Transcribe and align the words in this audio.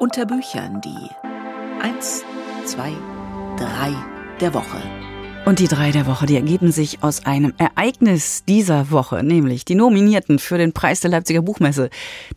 Unter 0.00 0.24
Büchern 0.24 0.80
die 0.80 1.10
1, 1.82 2.24
2, 2.64 2.90
3 3.58 3.94
der 4.40 4.54
Woche. 4.54 5.09
Und 5.46 5.58
die 5.58 5.68
drei 5.68 5.90
der 5.90 6.06
Woche, 6.06 6.26
die 6.26 6.36
ergeben 6.36 6.70
sich 6.70 7.02
aus 7.02 7.24
einem 7.24 7.54
Ereignis 7.56 8.44
dieser 8.44 8.90
Woche, 8.90 9.22
nämlich 9.24 9.64
die 9.64 9.74
Nominierten 9.74 10.38
für 10.38 10.58
den 10.58 10.72
Preis 10.72 11.00
der 11.00 11.10
Leipziger 11.10 11.40
Buchmesse. 11.40 11.88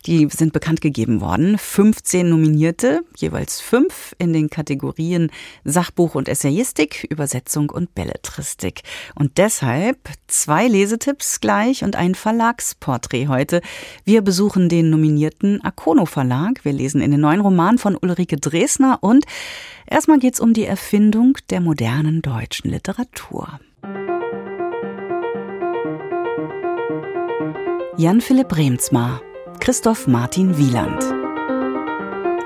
Die 0.06 0.26
sind 0.30 0.52
bekannt 0.54 0.80
gegeben 0.80 1.20
worden. 1.20 1.58
15 1.58 2.28
Nominierte, 2.28 3.02
jeweils 3.16 3.60
fünf 3.60 4.14
in 4.18 4.32
den 4.32 4.48
Kategorien 4.48 5.30
Sachbuch 5.64 6.14
und 6.14 6.28
Essayistik, 6.28 7.06
Übersetzung 7.08 7.68
und 7.68 7.94
Belletristik. 7.94 8.82
Und 9.14 9.36
deshalb 9.36 9.98
zwei 10.26 10.66
Lesetipps 10.66 11.40
gleich 11.40 11.84
und 11.84 11.96
ein 11.96 12.14
Verlagsporträt 12.14 13.28
heute. 13.28 13.60
Wir 14.04 14.22
besuchen 14.22 14.70
den 14.70 14.88
nominierten 14.88 15.62
Akono 15.62 16.06
Verlag. 16.06 16.64
Wir 16.64 16.72
lesen 16.72 17.02
in 17.02 17.10
den 17.10 17.20
neuen 17.20 17.42
Roman 17.42 17.76
von 17.76 17.96
Ulrike 17.96 18.38
Dresner 18.38 18.98
und 19.02 19.26
Erstmal 19.86 20.18
geht 20.18 20.34
es 20.34 20.40
um 20.40 20.54
die 20.54 20.64
Erfindung 20.64 21.36
der 21.50 21.60
modernen 21.60 22.22
deutschen 22.22 22.70
Literatur. 22.70 23.60
Jan 27.96 28.20
Philipp 28.20 28.56
Remsmar, 28.56 29.20
Christoph 29.60 30.06
Martin 30.06 30.56
Wieland. 30.58 31.04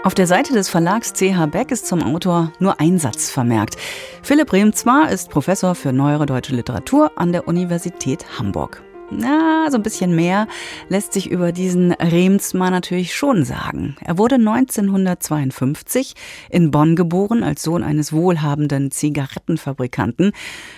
Auf 0.05 0.15
der 0.15 0.27
Seite 0.27 0.53
des 0.53 0.69
Verlags 0.69 1.13
CH 1.13 1.47
Beck 1.51 1.71
ist 1.71 1.87
zum 1.87 2.03
Autor 2.03 2.53
nur 2.61 2.81
ein 2.81 2.99
Satz 2.99 3.31
vermerkt. 3.31 3.77
Philipp 4.23 4.53
Remsmar 4.53 5.11
ist 5.11 5.31
Professor 5.31 5.75
für 5.75 5.93
neuere 5.93 6.27
deutsche 6.27 6.55
Literatur 6.55 7.13
an 7.17 7.33
der 7.33 7.49
Universität 7.49 8.39
Hamburg. 8.39 8.83
Na, 9.11 9.71
so 9.71 9.79
ein 9.79 9.83
bisschen 9.83 10.15
mehr 10.15 10.49
lässt 10.91 11.15
sich 11.15 11.31
über 11.31 11.51
diesen 11.51 11.93
Remsmar 11.93 12.71
natürlich 12.71 13.17
schon 13.17 13.43
sagen. 13.43 13.97
Er 14.05 14.19
wurde 14.19 14.35
1952 14.35 16.15
in 16.51 16.71
Bonn 16.71 16.95
geboren 16.95 17.43
als 17.43 17.63
Sohn 17.63 17.83
eines 17.83 18.13
wohlhabenden 18.13 18.91
Zigarettenfabrikanten. 18.91 20.33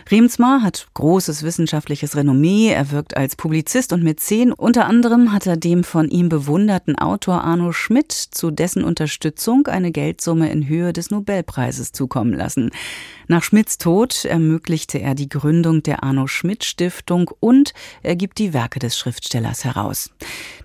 Remsmar 0.08 0.62
hat 0.62 0.86
großes 0.94 1.42
wissenschaftliches 1.42 2.14
Renommee. 2.14 2.69
Er 2.69 2.92
wirkt 2.92 3.16
als 3.16 3.34
Publizist 3.34 3.92
und 3.92 4.04
Mäzen. 4.04 4.52
Unter 4.52 4.86
anderem 4.86 5.32
hat 5.32 5.48
er 5.48 5.56
dem 5.56 5.82
von 5.82 6.08
ihm 6.08 6.28
bewunderten 6.28 6.97
Autor 6.97 7.42
Arno 7.42 7.72
Schmidt 7.72 8.12
zu 8.12 8.52
dessen 8.52 8.84
Unterstützung 8.84 9.66
eine 9.66 9.91
Geldsumme 9.91 10.52
in 10.52 10.69
Höhe 10.69 10.92
des 10.92 11.10
Nobelpreises 11.10 11.91
zukommen 11.91 12.34
lassen. 12.34 12.70
Nach 13.26 13.42
Schmidts 13.42 13.78
Tod 13.78 14.24
ermöglichte 14.24 15.00
er 15.00 15.14
die 15.14 15.28
Gründung 15.28 15.82
der 15.82 16.02
Arno 16.02 16.26
Schmidt 16.26 16.64
Stiftung 16.64 17.30
und 17.38 17.72
er 18.02 18.16
gibt 18.20 18.38
die 18.38 18.52
Werke 18.52 18.78
des 18.78 18.98
Schriftstellers 18.98 19.64
heraus. 19.64 20.10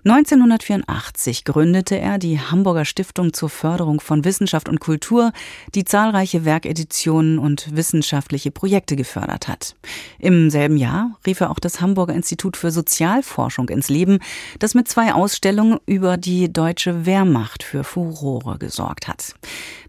1984 0.04 1.44
gründete 1.44 1.98
er 1.98 2.18
die 2.18 2.38
Hamburger 2.38 2.84
Stiftung 2.84 3.32
zur 3.32 3.48
Förderung 3.48 4.00
von 4.00 4.26
Wissenschaft 4.26 4.68
und 4.68 4.78
Kultur, 4.78 5.32
die 5.74 5.84
zahlreiche 5.84 6.44
Werkeditionen 6.44 7.38
und 7.38 7.74
wissenschaftliche 7.74 8.50
Projekte 8.50 8.94
gefördert 8.94 9.48
hat. 9.48 9.74
Im 10.18 10.50
selben 10.50 10.76
Jahr 10.76 11.18
rief 11.26 11.40
er 11.40 11.50
auch 11.50 11.58
das 11.58 11.80
Hamburger 11.80 12.12
Institut 12.12 12.58
für 12.58 12.70
Sozialforschung 12.70 13.70
ins 13.70 13.88
Leben, 13.88 14.18
das 14.58 14.74
mit 14.74 14.86
zwei 14.86 15.14
Ausstellungen 15.14 15.78
über 15.86 16.18
die 16.18 16.52
deutsche 16.52 17.06
Wehrmacht 17.06 17.62
für 17.62 17.84
Furore 17.84 18.58
gesorgt 18.58 19.08
hat. 19.08 19.34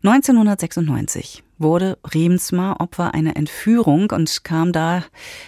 1996 0.03 1.43
wurde 1.59 1.97
Remsmar 2.03 2.79
Opfer 2.79 3.13
einer 3.13 3.35
Entführung 3.35 4.11
und 4.11 4.43
kam 4.43 4.71
da 4.71 5.03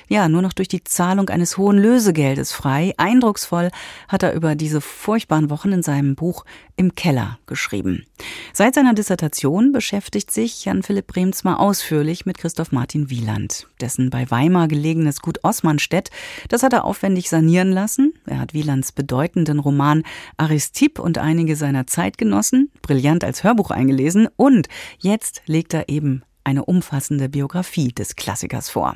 ja 0.07 0.29
nur 0.29 0.41
noch 0.41 0.53
durch 0.53 0.67
die 0.67 0.83
Zahlung 0.83 1.29
eines 1.29 1.57
hohen 1.57 1.77
Lösegeldes 1.77 2.51
frei. 2.51 2.93
Eindrucksvoll 2.97 3.69
hat 4.07 4.23
er 4.23 4.33
über 4.33 4.55
diese 4.55 4.81
furchtbaren 4.81 5.49
Wochen 5.49 5.71
in 5.71 5.83
seinem 5.83 6.15
Buch 6.15 6.45
Im 6.75 6.95
Keller 6.95 7.39
geschrieben. 7.45 8.05
Seit 8.53 8.75
seiner 8.75 8.93
Dissertation 8.93 9.71
beschäftigt 9.71 10.31
sich 10.31 10.65
Jan-Philipp 10.65 11.15
Remsmar 11.15 11.59
ausführlich 11.59 12.25
mit 12.25 12.37
Christoph 12.37 12.71
Martin 12.71 13.09
Wieland. 13.09 13.67
Dessen 13.81 14.09
bei 14.09 14.29
Weimar 14.31 14.67
gelegenes 14.67 15.21
Gut 15.21 15.43
Osmanstedt, 15.43 16.09
das 16.47 16.63
hat 16.63 16.73
er 16.73 16.85
aufwendig 16.85 17.29
sanieren 17.29 17.71
lassen. 17.71 18.13
Er 18.25 18.39
hat 18.39 18.53
Wielands 18.53 18.91
bedeutenden 18.91 19.59
Roman 19.59 20.03
Aristipp 20.37 20.99
und 20.99 21.17
einige 21.17 21.55
seiner 21.55 21.85
Zeitgenossen 21.85 22.71
brillant 22.81 23.23
als 23.23 23.43
Hörbuch 23.43 23.71
eingelesen 23.71 24.27
und 24.35 24.67
jetzt 24.99 25.41
legt 25.45 25.73
er 25.73 25.89
eben 25.89 25.98
eben 25.99 26.23
eine 26.45 26.63
umfassende 26.63 27.27
Biografie 27.27 27.89
des 27.89 28.15
Klassikers 28.15 28.69
vor. 28.69 28.95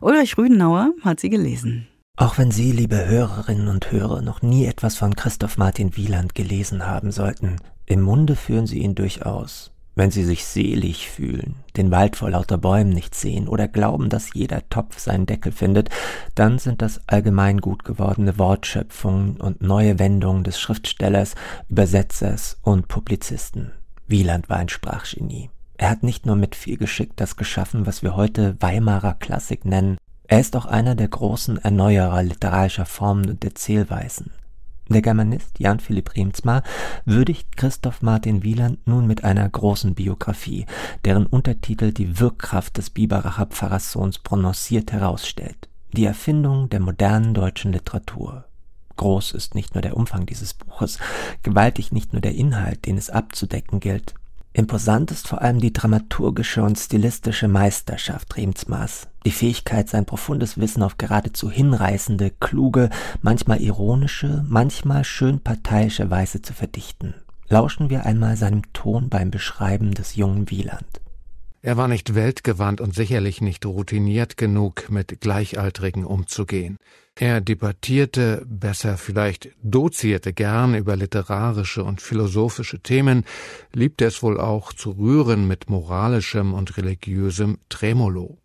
Ulrich 0.00 0.36
Rüdenauer 0.36 0.90
hat 1.04 1.20
sie 1.20 1.30
gelesen. 1.30 1.86
Auch 2.16 2.36
wenn 2.36 2.50
Sie, 2.50 2.72
liebe 2.72 3.06
Hörerinnen 3.06 3.68
und 3.68 3.92
Hörer, 3.92 4.20
noch 4.20 4.42
nie 4.42 4.66
etwas 4.66 4.96
von 4.96 5.14
Christoph 5.14 5.56
Martin 5.56 5.96
Wieland 5.96 6.34
gelesen 6.34 6.86
haben 6.86 7.12
sollten, 7.12 7.56
im 7.86 8.02
Munde 8.02 8.34
führen 8.34 8.66
Sie 8.66 8.80
ihn 8.80 8.96
durchaus. 8.96 9.70
Wenn 9.94 10.10
Sie 10.10 10.24
sich 10.24 10.44
selig 10.44 11.08
fühlen, 11.08 11.54
den 11.76 11.90
Wald 11.90 12.16
vor 12.16 12.30
lauter 12.30 12.58
Bäumen 12.58 12.90
nicht 12.90 13.14
sehen 13.14 13.48
oder 13.48 13.68
glauben, 13.68 14.08
dass 14.08 14.34
jeder 14.34 14.68
Topf 14.68 14.98
seinen 14.98 15.26
Deckel 15.26 15.52
findet, 15.52 15.88
dann 16.34 16.58
sind 16.58 16.82
das 16.82 17.00
allgemein 17.06 17.58
gut 17.58 17.84
gewordene 17.84 18.38
Wortschöpfungen 18.38 19.36
und 19.36 19.62
neue 19.62 19.98
Wendungen 19.98 20.44
des 20.44 20.60
Schriftstellers, 20.60 21.34
Übersetzers 21.68 22.58
und 22.62 22.88
Publizisten. 22.88 23.72
Wieland 24.06 24.48
war 24.48 24.58
ein 24.58 24.68
Sprachgenie. 24.68 25.50
Er 25.80 25.88
hat 25.88 26.02
nicht 26.02 26.26
nur 26.26 26.36
mit 26.36 26.56
viel 26.56 26.76
Geschick 26.76 27.16
das 27.16 27.36
geschaffen, 27.36 27.86
was 27.86 28.02
wir 28.02 28.14
heute 28.14 28.54
Weimarer 28.60 29.14
Klassik 29.14 29.64
nennen, 29.64 29.96
er 30.28 30.38
ist 30.38 30.54
auch 30.54 30.66
einer 30.66 30.94
der 30.94 31.08
großen 31.08 31.56
Erneuerer 31.56 32.22
literarischer 32.22 32.84
Formen 32.84 33.30
und 33.30 33.42
Erzählweisen. 33.42 34.30
Der 34.90 35.00
Germanist 35.00 35.58
Jan 35.58 35.80
Philipp 35.80 36.14
Riemsmar 36.14 36.64
würdigt 37.06 37.56
Christoph 37.56 38.02
Martin 38.02 38.42
Wieland 38.42 38.86
nun 38.86 39.06
mit 39.06 39.24
einer 39.24 39.48
großen 39.48 39.94
Biografie, 39.94 40.66
deren 41.06 41.24
Untertitel 41.24 41.92
die 41.92 42.20
Wirkkraft 42.20 42.76
des 42.76 42.90
Biberacher 42.90 43.46
Pfarrerssohns 43.46 44.18
prononciert 44.18 44.92
herausstellt. 44.92 45.70
Die 45.94 46.04
Erfindung 46.04 46.68
der 46.68 46.80
modernen 46.80 47.32
deutschen 47.32 47.72
Literatur. 47.72 48.44
Groß 48.96 49.32
ist 49.32 49.54
nicht 49.54 49.74
nur 49.74 49.80
der 49.80 49.96
Umfang 49.96 50.26
dieses 50.26 50.52
Buches, 50.52 50.98
gewaltig 51.42 51.90
nicht 51.90 52.12
nur 52.12 52.20
der 52.20 52.34
Inhalt, 52.34 52.84
den 52.84 52.98
es 52.98 53.08
abzudecken 53.08 53.80
gilt, 53.80 54.14
Imposant 54.52 55.12
ist 55.12 55.28
vor 55.28 55.42
allem 55.42 55.60
die 55.60 55.72
dramaturgische 55.72 56.62
und 56.62 56.76
stilistische 56.76 57.46
Meisterschaft 57.46 58.36
Riemsmars, 58.36 59.06
die 59.24 59.30
Fähigkeit, 59.30 59.88
sein 59.88 60.06
profundes 60.06 60.58
Wissen 60.58 60.82
auf 60.82 60.98
geradezu 60.98 61.50
hinreißende, 61.50 62.32
kluge, 62.40 62.90
manchmal 63.22 63.60
ironische, 63.60 64.44
manchmal 64.48 65.04
schön 65.04 65.38
parteiische 65.38 66.10
Weise 66.10 66.42
zu 66.42 66.52
verdichten. 66.52 67.14
Lauschen 67.48 67.90
wir 67.90 68.06
einmal 68.06 68.36
seinem 68.36 68.72
Ton 68.72 69.08
beim 69.08 69.30
Beschreiben 69.30 69.94
des 69.94 70.16
jungen 70.16 70.50
Wieland. 70.50 71.00
Er 71.62 71.76
war 71.76 71.88
nicht 71.88 72.14
weltgewandt 72.14 72.80
und 72.80 72.94
sicherlich 72.94 73.40
nicht 73.40 73.66
routiniert 73.66 74.36
genug, 74.36 74.90
mit 74.90 75.20
Gleichaltrigen 75.20 76.04
umzugehen. 76.04 76.78
Er 77.20 77.42
debattierte, 77.42 78.46
besser 78.48 78.96
vielleicht 78.96 79.50
dozierte 79.62 80.32
gern 80.32 80.74
über 80.74 80.96
literarische 80.96 81.84
und 81.84 82.00
philosophische 82.00 82.80
Themen, 82.80 83.24
liebte 83.74 84.06
es 84.06 84.22
wohl 84.22 84.40
auch 84.40 84.72
zu 84.72 84.92
rühren 84.92 85.46
mit 85.46 85.68
moralischem 85.68 86.54
und 86.54 86.78
religiösem 86.78 87.58
Tremolo. 87.68 88.38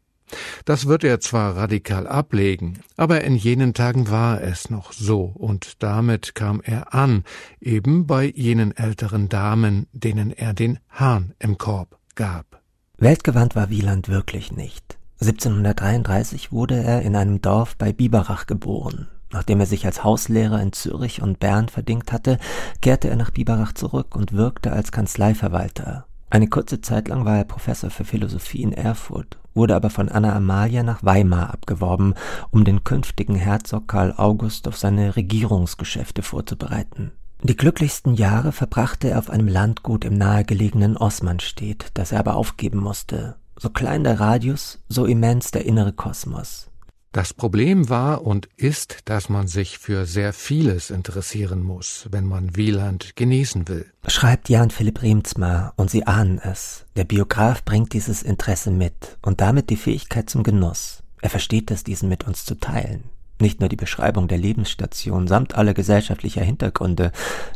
Das 0.65 0.87
wird 0.87 1.05
er 1.05 1.21
zwar 1.21 1.55
radikal 1.55 2.05
ablegen, 2.05 2.81
aber 2.97 3.23
in 3.23 3.37
jenen 3.37 3.73
Tagen 3.73 4.09
war 4.09 4.41
es 4.41 4.69
noch 4.69 4.91
so, 4.91 5.21
und 5.21 5.81
damit 5.81 6.35
kam 6.35 6.59
er 6.61 6.93
an, 6.93 7.23
eben 7.61 8.05
bei 8.05 8.25
jenen 8.25 8.75
älteren 8.75 9.29
Damen, 9.29 9.87
denen 9.93 10.31
er 10.31 10.53
den 10.53 10.79
Hahn 10.89 11.33
im 11.39 11.57
Korb 11.57 11.97
gab. 12.15 12.61
Weltgewandt 12.97 13.55
war 13.55 13.69
Wieland 13.69 14.09
wirklich 14.09 14.51
nicht. 14.51 14.97
1733 15.25 16.51
wurde 16.51 16.75
er 16.75 17.01
in 17.01 17.15
einem 17.15 17.41
Dorf 17.41 17.75
bei 17.77 17.91
Biberach 17.91 18.45
geboren. 18.45 19.07
Nachdem 19.31 19.59
er 19.59 19.65
sich 19.65 19.85
als 19.85 20.03
Hauslehrer 20.03 20.61
in 20.61 20.71
Zürich 20.71 21.21
und 21.21 21.39
Bern 21.39 21.67
verdingt 21.67 22.11
hatte, 22.11 22.37
kehrte 22.81 23.09
er 23.09 23.15
nach 23.15 23.31
Biberach 23.31 23.73
zurück 23.73 24.15
und 24.15 24.33
wirkte 24.33 24.71
als 24.71 24.91
Kanzleiverwalter. 24.91 26.05
Eine 26.29 26.47
kurze 26.47 26.81
Zeit 26.81 27.07
lang 27.07 27.25
war 27.25 27.37
er 27.37 27.43
Professor 27.43 27.89
für 27.89 28.05
Philosophie 28.05 28.61
in 28.61 28.71
Erfurt, 28.71 29.39
wurde 29.53 29.75
aber 29.75 29.89
von 29.89 30.09
Anna 30.09 30.35
Amalia 30.35 30.83
nach 30.83 31.03
Weimar 31.03 31.51
abgeworben, 31.51 32.13
um 32.51 32.63
den 32.63 32.83
künftigen 32.83 33.35
Herzog 33.35 33.87
Karl 33.87 34.13
August 34.17 34.67
auf 34.67 34.77
seine 34.77 35.15
Regierungsgeschäfte 35.15 36.21
vorzubereiten. 36.21 37.11
Die 37.41 37.55
glücklichsten 37.55 38.13
Jahre 38.13 38.51
verbrachte 38.51 39.09
er 39.09 39.19
auf 39.19 39.29
einem 39.29 39.47
Landgut 39.47 40.05
im 40.05 40.17
nahegelegenen 40.17 40.97
Osmanstedt, 40.97 41.87
das 41.95 42.11
er 42.11 42.19
aber 42.19 42.35
aufgeben 42.35 42.79
musste. 42.79 43.35
So 43.57 43.69
klein 43.69 44.03
der 44.03 44.19
Radius, 44.19 44.79
so 44.89 45.05
immens 45.05 45.51
der 45.51 45.65
innere 45.65 45.93
Kosmos. 45.93 46.69
Das 47.15 47.33
Problem 47.33 47.87
war 47.87 48.23
und 48.23 48.49
ist, 48.57 48.97
dass 49.05 49.29
man 49.29 49.47
sich 49.47 49.77
für 49.77 50.05
sehr 50.05 50.33
vieles 50.33 50.89
interessieren 50.89 51.63
muss, 51.63 52.09
wenn 52.11 52.25
man 52.25 52.57
Wieland 52.57 53.15
genießen 53.15 53.69
will. 53.69 53.85
Schreibt 54.05 54.49
Jan 54.49 54.69
Philipp 54.69 55.01
Riemzmar, 55.01 55.71
und 55.77 55.89
Sie 55.89 56.05
ahnen 56.05 56.39
es. 56.39 56.85
Der 56.97 57.05
Biograf 57.05 57.63
bringt 57.63 57.93
dieses 57.93 58.21
Interesse 58.21 58.69
mit 58.69 59.17
und 59.21 59.39
damit 59.39 59.69
die 59.69 59.77
Fähigkeit 59.77 60.29
zum 60.29 60.43
Genuss. 60.43 61.03
Er 61.21 61.29
versteht 61.29 61.71
es, 61.71 61.85
diesen 61.85 62.09
mit 62.09 62.27
uns 62.27 62.43
zu 62.43 62.55
teilen. 62.55 63.05
Nicht 63.39 63.59
nur 63.59 63.67
die 63.67 63.75
Beschreibung 63.75 64.29
der 64.29 64.37
Lebensstation 64.37 65.27
samt 65.27 65.55
aller 65.55 65.73
gesellschaftlicher 65.73 66.41
Hintergründe, 66.41 67.11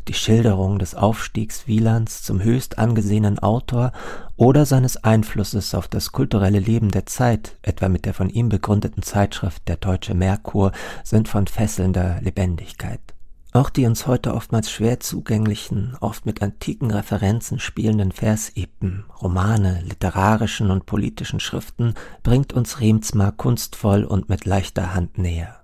die 0.10 0.14
Schilderung 0.14 0.78
des 0.78 0.94
Aufstiegs 0.94 1.68
Wielands 1.68 2.22
zum 2.22 2.44
höchst 2.44 2.78
angesehenen 2.78 3.40
Autor 3.40 3.94
oder 4.36 4.66
seines 4.66 4.98
Einflusses 5.04 5.74
auf 5.74 5.88
das 5.88 6.12
kulturelle 6.12 6.60
Leben 6.60 6.92
der 6.92 7.06
Zeit, 7.06 7.58
etwa 7.62 7.88
mit 7.88 8.06
der 8.06 8.14
von 8.14 8.30
ihm 8.30 8.50
begründeten 8.50 9.04
Zeitschrift 9.04 9.68
Der 9.70 9.78
Deutsche 9.78 10.14
Merkur, 10.14 10.74
sind 11.06 11.30
von 11.30 11.48
fesselnder 11.48 12.20
Lebendigkeit. 12.22 13.00
Auch 13.52 13.72
die 13.72 13.86
uns 13.86 14.06
heute 14.06 14.36
oftmals 14.36 14.70
schwer 14.70 15.00
zugänglichen, 15.00 15.98
oft 16.02 16.26
mit 16.26 16.44
antiken 16.44 16.92
Referenzen 16.92 17.60
spielenden 17.60 18.12
Versepen, 18.12 19.06
Romane, 19.22 19.82
literarischen 19.88 20.70
und 20.70 20.86
politischen 20.86 21.40
Schriften 21.40 21.96
bringt 22.22 22.54
uns 22.54 22.80
Remsmar 22.80 23.32
kunstvoll 23.32 24.04
und 24.04 24.30
mit 24.30 24.46
leichter 24.46 24.94
Hand 24.94 25.18
näher. 25.18 25.59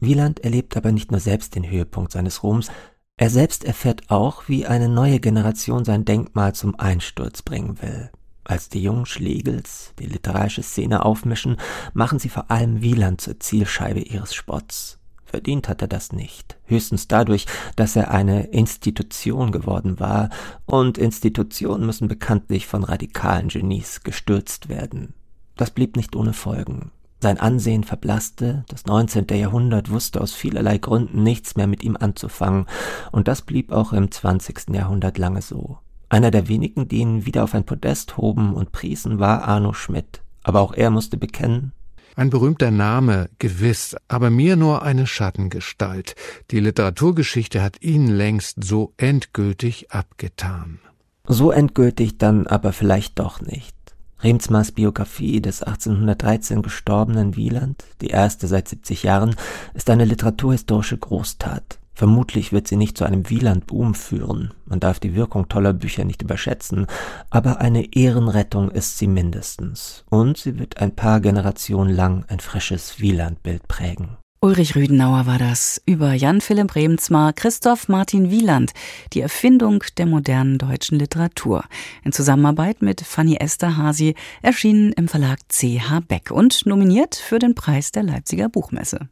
Wieland 0.00 0.40
erlebt 0.40 0.76
aber 0.76 0.92
nicht 0.92 1.10
nur 1.10 1.20
selbst 1.20 1.54
den 1.54 1.70
Höhepunkt 1.70 2.12
seines 2.12 2.42
Ruhms, 2.42 2.70
er 3.16 3.28
selbst 3.28 3.64
erfährt 3.64 4.10
auch, 4.10 4.48
wie 4.48 4.66
eine 4.66 4.88
neue 4.88 5.20
Generation 5.20 5.84
sein 5.84 6.06
Denkmal 6.06 6.54
zum 6.54 6.78
Einsturz 6.80 7.42
bringen 7.42 7.82
will. 7.82 8.10
Als 8.44 8.70
die 8.70 8.82
jungen 8.82 9.04
Schlegels 9.04 9.92
die 9.98 10.06
literarische 10.06 10.62
Szene 10.62 11.04
aufmischen, 11.04 11.58
machen 11.92 12.18
sie 12.18 12.30
vor 12.30 12.50
allem 12.50 12.80
Wieland 12.80 13.20
zur 13.20 13.38
Zielscheibe 13.38 14.00
ihres 14.00 14.34
Spotts. 14.34 14.98
Verdient 15.26 15.68
hat 15.68 15.82
er 15.82 15.88
das 15.88 16.12
nicht, 16.12 16.58
höchstens 16.64 17.06
dadurch, 17.06 17.46
dass 17.76 17.94
er 17.94 18.10
eine 18.10 18.46
Institution 18.46 19.52
geworden 19.52 20.00
war, 20.00 20.30
und 20.64 20.98
Institutionen 20.98 21.86
müssen 21.86 22.08
bekanntlich 22.08 22.66
von 22.66 22.82
radikalen 22.82 23.48
Genies 23.48 24.02
gestürzt 24.02 24.68
werden. 24.68 25.14
Das 25.56 25.70
blieb 25.70 25.94
nicht 25.94 26.16
ohne 26.16 26.32
Folgen. 26.32 26.90
Sein 27.22 27.38
Ansehen 27.38 27.84
verblasste, 27.84 28.64
das 28.68 28.86
19. 28.86 29.26
Jahrhundert 29.32 29.90
wusste 29.90 30.20
aus 30.20 30.32
vielerlei 30.32 30.78
Gründen 30.78 31.22
nichts 31.22 31.54
mehr 31.54 31.66
mit 31.66 31.82
ihm 31.82 31.96
anzufangen, 31.98 32.66
und 33.12 33.28
das 33.28 33.42
blieb 33.42 33.72
auch 33.72 33.92
im 33.92 34.10
20. 34.10 34.70
Jahrhundert 34.74 35.18
lange 35.18 35.42
so. 35.42 35.78
Einer 36.08 36.30
der 36.30 36.48
wenigen, 36.48 36.88
die 36.88 36.98
ihn 36.98 37.26
wieder 37.26 37.44
auf 37.44 37.54
ein 37.54 37.66
Podest 37.66 38.16
hoben 38.16 38.54
und 38.54 38.72
priesen, 38.72 39.18
war 39.18 39.44
Arno 39.44 39.74
Schmidt, 39.74 40.22
aber 40.42 40.60
auch 40.60 40.72
er 40.72 40.90
musste 40.90 41.18
bekennen, 41.18 41.72
ein 42.16 42.28
berühmter 42.28 42.70
Name, 42.70 43.30
gewiss, 43.38 43.96
aber 44.08 44.30
mir 44.30 44.56
nur 44.56 44.82
eine 44.82 45.06
Schattengestalt. 45.06 46.16
Die 46.50 46.60
Literaturgeschichte 46.60 47.62
hat 47.62 47.80
ihn 47.82 48.08
längst 48.08 48.62
so 48.62 48.92
endgültig 48.96 49.92
abgetan. 49.92 50.80
So 51.26 51.52
endgültig 51.52 52.18
dann 52.18 52.46
aber 52.46 52.72
vielleicht 52.72 53.20
doch 53.20 53.40
nicht. 53.40 53.74
Remsmars 54.22 54.72
Biografie 54.72 55.40
des 55.40 55.62
1813 55.62 56.62
gestorbenen 56.62 57.36
Wieland, 57.36 57.84
die 58.00 58.08
erste 58.08 58.46
seit 58.46 58.68
70 58.68 59.02
Jahren, 59.02 59.34
ist 59.74 59.88
eine 59.88 60.04
literaturhistorische 60.04 60.98
Großtat. 60.98 61.78
Vermutlich 61.94 62.52
wird 62.52 62.66
sie 62.66 62.76
nicht 62.76 62.96
zu 62.96 63.04
einem 63.04 63.28
Wieland-Boom 63.28 63.94
führen, 63.94 64.54
man 64.64 64.80
darf 64.80 65.00
die 65.00 65.14
Wirkung 65.14 65.48
toller 65.48 65.74
Bücher 65.74 66.04
nicht 66.04 66.22
überschätzen, 66.22 66.86
aber 67.28 67.60
eine 67.60 67.94
Ehrenrettung 67.94 68.70
ist 68.70 68.96
sie 68.96 69.06
mindestens, 69.06 70.04
und 70.08 70.38
sie 70.38 70.58
wird 70.58 70.80
ein 70.80 70.96
paar 70.96 71.20
Generationen 71.20 71.94
lang 71.94 72.24
ein 72.28 72.40
frisches 72.40 73.00
Wieland-Bild 73.00 73.68
prägen. 73.68 74.16
Ulrich 74.42 74.74
Rüdenauer 74.74 75.26
war 75.26 75.36
das 75.36 75.82
über 75.84 76.14
Jan 76.14 76.40
Philipp 76.40 76.74
Remsmar, 76.74 77.34
Christoph 77.34 77.88
Martin 77.88 78.30
Wieland, 78.30 78.72
die 79.12 79.20
Erfindung 79.20 79.84
der 79.98 80.06
modernen 80.06 80.56
deutschen 80.56 80.98
Literatur. 80.98 81.64
In 82.04 82.12
Zusammenarbeit 82.12 82.80
mit 82.80 83.02
Fanny 83.02 83.36
Esterhasi 83.36 84.14
erschienen 84.40 84.94
im 84.94 85.08
Verlag 85.08 85.40
CH 85.50 86.00
Beck 86.08 86.30
und 86.30 86.64
nominiert 86.64 87.16
für 87.16 87.38
den 87.38 87.54
Preis 87.54 87.92
der 87.92 88.02
Leipziger 88.02 88.48
Buchmesse. 88.48 89.10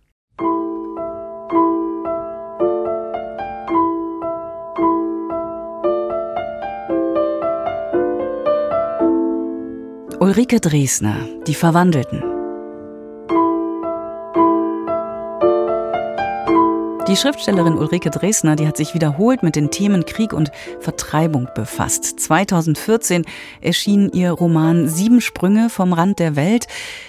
Ulrike 10.20 10.60
Dresner, 10.60 11.28
Die 11.46 11.54
Verwandelten. 11.54 12.37
Die 17.08 17.16
Schriftstellerin 17.16 17.78
Ulrike 17.78 18.10
Dresner, 18.10 18.54
die 18.54 18.66
hat 18.66 18.76
sich 18.76 18.92
wiederholt 18.92 19.42
mit 19.42 19.56
den 19.56 19.70
Themen 19.70 20.04
Krieg 20.04 20.34
und 20.34 20.52
Vertreibung 20.78 21.48
befasst. 21.54 22.20
2014 22.20 23.24
erschien 23.62 24.10
ihr 24.12 24.30
Roman 24.32 24.88
Sieben 24.88 25.22
Sprünge 25.22 25.70
vom 25.70 25.94
Rand 25.94 26.18
der 26.18 26.36
Welt 26.36 26.66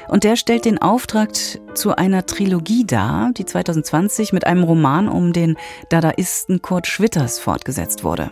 und 0.08 0.24
der 0.24 0.38
stellt 0.38 0.64
den 0.64 0.78
Auftrag 0.78 1.32
zu 1.76 1.98
einer 1.98 2.26
Trilogie 2.26 2.86
dar, 2.86 3.32
die 3.34 3.44
2020 3.44 4.32
mit 4.32 4.48
einem 4.48 4.64
Roman 4.64 5.10
um 5.10 5.34
den 5.34 5.58
Dadaisten 5.90 6.62
Kurt 6.62 6.88
Schwitters 6.88 7.38
fortgesetzt 7.38 8.06
wurde. 8.06 8.32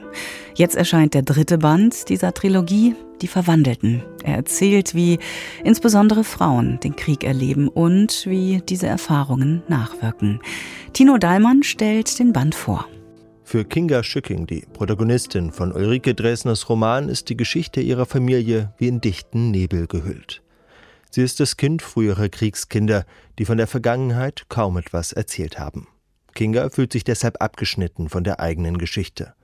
Jetzt 0.58 0.76
erscheint 0.76 1.14
der 1.14 1.22
dritte 1.22 1.60
Band 1.60 2.10
dieser 2.10 2.34
Trilogie, 2.34 2.96
die 3.22 3.28
Verwandelten. 3.28 4.02
Er 4.24 4.38
erzählt, 4.38 4.96
wie 4.96 5.20
insbesondere 5.64 6.24
Frauen 6.24 6.80
den 6.80 6.96
Krieg 6.96 7.24
erleben 7.24 7.68
und 7.68 8.26
wie 8.26 8.64
diese 8.68 8.88
Erfahrungen 8.88 9.62
nachwirken. 9.68 10.40
Tino 10.94 11.20
Dahlmann 11.20 11.62
stellt 11.62 12.18
den 12.18 12.34
Band 12.34 12.56
vor. 12.56 12.88
Für 13.44 13.66
Kinga 13.66 14.02
Schücking, 14.02 14.48
die 14.48 14.66
Protagonistin 14.74 15.52
von 15.52 15.72
Ulrike 15.72 16.16
Dresners 16.16 16.68
Roman, 16.70 17.08
ist 17.08 17.30
die 17.30 17.38
Geschichte 17.38 17.80
ihrer 17.80 18.08
Familie 18.08 18.74
wie 18.80 18.88
in 18.88 19.00
dichten 19.00 19.52
Nebel 19.52 19.86
gehüllt. 19.86 20.42
Sie 21.12 21.22
ist 21.22 21.40
das 21.40 21.58
Kind 21.58 21.84
früherer 21.84 22.30
Kriegskinder, 22.30 23.06
die 23.38 23.46
von 23.46 23.60
der 23.60 23.68
Vergangenheit 23.68 24.46
kaum 24.50 24.78
etwas 24.78 25.14
erzählt 25.14 25.60
haben. 25.60 25.88
Kinga 26.34 26.72
fühlt 26.72 26.94
sich 26.94 27.04
deshalb 27.04 27.44
abgeschnitten 27.44 28.10
von 28.10 28.24
der 28.24 28.40
eigenen 28.40 28.80
Geschichte 28.80 29.36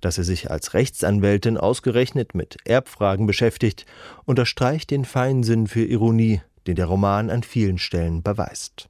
dass 0.00 0.18
er 0.18 0.24
sich 0.24 0.50
als 0.50 0.74
Rechtsanwältin 0.74 1.56
ausgerechnet 1.56 2.34
mit 2.34 2.56
Erbfragen 2.64 3.26
beschäftigt, 3.26 3.86
unterstreicht 4.24 4.90
den 4.90 5.04
Feinsinn 5.04 5.66
für 5.66 5.84
Ironie, 5.84 6.40
den 6.66 6.76
der 6.76 6.86
Roman 6.86 7.30
an 7.30 7.42
vielen 7.42 7.78
Stellen 7.78 8.22
beweist. 8.22 8.88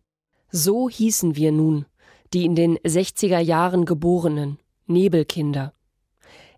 So 0.50 0.88
hießen 0.88 1.36
wir 1.36 1.52
nun, 1.52 1.86
die 2.32 2.44
in 2.44 2.54
den 2.54 2.78
60er 2.78 3.38
Jahren 3.38 3.84
geborenen 3.84 4.58
Nebelkinder. 4.86 5.72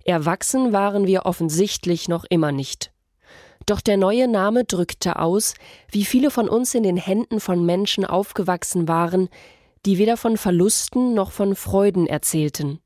Erwachsen 0.04 0.72
waren 0.72 1.06
wir 1.06 1.26
offensichtlich 1.26 2.08
noch 2.08 2.24
immer 2.28 2.52
nicht. 2.52 2.92
Doch 3.66 3.80
der 3.82 3.98
neue 3.98 4.28
Name 4.28 4.64
drückte 4.64 5.18
aus, 5.18 5.54
wie 5.90 6.04
viele 6.04 6.30
von 6.30 6.48
uns 6.48 6.74
in 6.74 6.82
den 6.82 6.96
Händen 6.96 7.40
von 7.40 7.66
Menschen 7.66 8.06
aufgewachsen 8.06 8.88
waren, 8.88 9.28
die 9.84 9.98
weder 9.98 10.16
von 10.16 10.36
Verlusten 10.36 11.14
noch 11.14 11.32
von 11.32 11.54
Freuden 11.54 12.06
erzählten. 12.06 12.80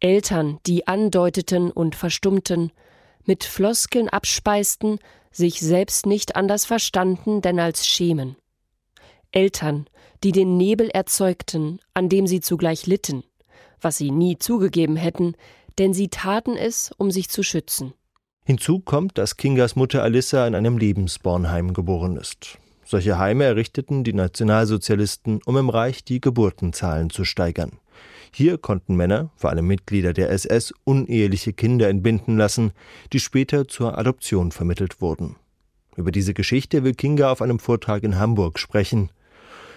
Eltern, 0.00 0.58
die 0.66 0.86
andeuteten 0.86 1.70
und 1.70 1.94
verstummten, 1.94 2.72
mit 3.24 3.44
Floskeln 3.44 4.08
abspeisten, 4.08 4.98
sich 5.30 5.60
selbst 5.60 6.06
nicht 6.06 6.36
anders 6.36 6.64
verstanden 6.64 7.42
denn 7.42 7.60
als 7.60 7.86
schämen. 7.86 8.36
Eltern, 9.30 9.86
die 10.24 10.32
den 10.32 10.56
Nebel 10.56 10.88
erzeugten, 10.88 11.80
an 11.94 12.08
dem 12.08 12.26
sie 12.26 12.40
zugleich 12.40 12.86
litten, 12.86 13.22
was 13.80 13.98
sie 13.98 14.10
nie 14.10 14.38
zugegeben 14.38 14.96
hätten, 14.96 15.34
denn 15.78 15.94
sie 15.94 16.08
taten 16.08 16.56
es, 16.56 16.90
um 16.96 17.10
sich 17.10 17.28
zu 17.28 17.42
schützen. 17.42 17.94
Hinzu 18.44 18.80
kommt, 18.80 19.18
dass 19.18 19.36
Kingas 19.36 19.76
Mutter 19.76 20.02
Alissa 20.02 20.46
in 20.46 20.54
einem 20.54 20.78
Lebensbornheim 20.78 21.72
geboren 21.72 22.16
ist. 22.16 22.58
Solche 22.90 23.20
Heime 23.20 23.44
errichteten 23.44 24.02
die 24.02 24.12
Nationalsozialisten, 24.12 25.40
um 25.46 25.56
im 25.56 25.68
Reich 25.68 26.02
die 26.02 26.20
Geburtenzahlen 26.20 27.08
zu 27.08 27.24
steigern. 27.24 27.78
Hier 28.34 28.58
konnten 28.58 28.96
Männer, 28.96 29.30
vor 29.36 29.50
allem 29.50 29.68
Mitglieder 29.68 30.12
der 30.12 30.30
SS, 30.30 30.74
uneheliche 30.82 31.52
Kinder 31.52 31.88
entbinden 31.88 32.36
lassen, 32.36 32.72
die 33.12 33.20
später 33.20 33.68
zur 33.68 33.96
Adoption 33.96 34.50
vermittelt 34.50 35.00
wurden. 35.00 35.36
Über 35.94 36.10
diese 36.10 36.34
Geschichte 36.34 36.82
will 36.82 36.94
Kinga 36.94 37.30
auf 37.30 37.42
einem 37.42 37.60
Vortrag 37.60 38.02
in 38.02 38.18
Hamburg 38.18 38.58
sprechen. 38.58 39.10